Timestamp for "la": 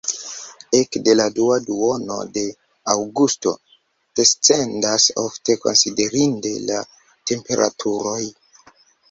1.17-1.25, 6.73-6.81